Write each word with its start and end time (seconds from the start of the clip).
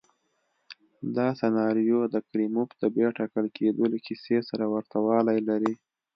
دا 1.15 1.27
سناریو 1.39 1.99
د 2.13 2.15
کریموف 2.29 2.69
د 2.81 2.83
بیا 2.95 3.09
ټاکل 3.17 3.45
کېدو 3.57 3.83
له 3.91 3.97
کیسې 4.05 4.37
سره 4.49 4.65
ورته 4.73 4.97
والی 5.07 5.39
لري. 5.49 5.73